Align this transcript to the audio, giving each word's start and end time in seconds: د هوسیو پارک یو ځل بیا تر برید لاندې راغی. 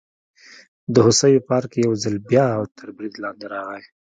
د 0.93 0.95
هوسیو 1.05 1.45
پارک 1.49 1.71
یو 1.83 1.91
ځل 2.03 2.15
بیا 2.29 2.47
تر 2.77 2.87
برید 2.95 3.15
لاندې 3.23 3.45
راغی. 3.53 3.83